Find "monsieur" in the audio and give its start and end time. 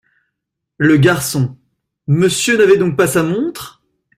2.07-2.57